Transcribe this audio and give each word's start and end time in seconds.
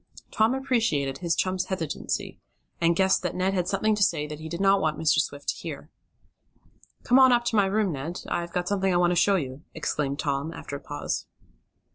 Tom 0.31 0.55
appreciated 0.55 1.19
his 1.19 1.35
chum's 1.35 1.65
hesitancy, 1.65 2.39
and 2.81 2.95
guessed 2.95 3.21
that 3.21 3.35
Ned 3.35 3.53
had 3.53 3.67
something 3.67 3.93
to 3.93 4.01
say 4.01 4.25
that 4.25 4.39
he 4.39 4.49
did 4.49 4.59
not 4.59 4.81
want 4.81 4.97
Mr. 4.97 5.19
Swift 5.21 5.49
to 5.49 5.55
hear. 5.55 5.91
"Come 7.03 7.19
on 7.19 7.31
up 7.31 7.45
to 7.45 7.55
my 7.55 7.67
room, 7.67 7.91
Ned. 7.91 8.19
I've 8.27 8.51
got 8.51 8.67
something 8.67 8.91
I 8.91 8.97
want 8.97 9.11
to 9.11 9.15
show 9.15 9.35
you," 9.35 9.61
exclaimed 9.75 10.17
Tom, 10.17 10.51
after 10.55 10.75
a 10.75 10.79
pause. 10.79 11.27